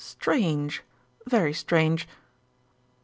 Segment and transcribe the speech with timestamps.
[0.03, 0.79] "Strange,
[1.27, 2.07] very strange."